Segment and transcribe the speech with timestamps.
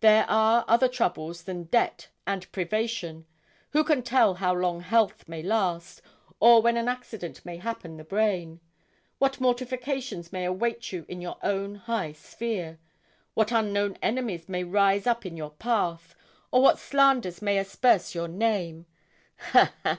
[0.00, 3.26] There are other troubles than debt and privation.
[3.72, 6.00] Who can tell how long health may last,
[6.40, 8.60] or when an accident may happen the brain;
[9.18, 12.78] what mortifications may await you in your own high sphere;
[13.34, 16.14] what unknown enemies may rise up in your path;
[16.50, 18.86] or what slanders may asperse your name
[19.36, 19.98] ha, ha!